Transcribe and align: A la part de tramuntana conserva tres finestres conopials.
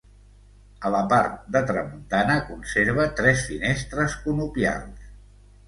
A 0.87 0.91
la 0.95 1.01
part 1.11 1.35
de 1.57 1.61
tramuntana 1.67 2.39
conserva 2.49 3.07
tres 3.21 3.47
finestres 3.53 4.19
conopials. 4.27 5.09